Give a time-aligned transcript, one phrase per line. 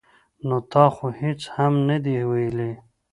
[0.23, 2.71] ـ نو تا خو هېڅ هم نه دي ویلي.